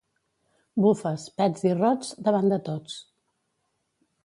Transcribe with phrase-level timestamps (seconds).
[0.85, 2.99] Bufes, pets i rots, davant de tots.